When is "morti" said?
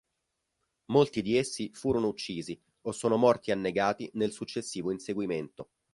3.17-3.51